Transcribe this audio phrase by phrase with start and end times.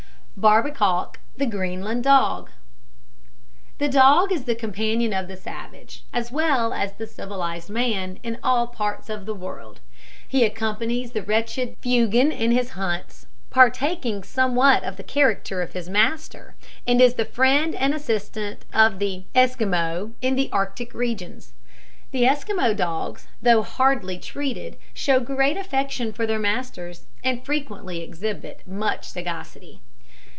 [0.37, 2.49] BARBEKARK, THE GREENLAND DOG.
[3.77, 8.39] The dog is the companion of the savage, as well as the civilised man, in
[8.41, 9.81] all parts of the world.
[10.27, 15.89] He accompanies the wretched Fuegan in his hunts, partaking somewhat of the character of his
[15.89, 16.55] master;
[16.87, 21.53] and is the friend and assistant of the Esquimaux in the Arctic regions.
[22.09, 28.63] The Esquimaux dogs, though hardly treated, show great affection for their masters, and frequently exhibit
[28.65, 29.81] much sagacity.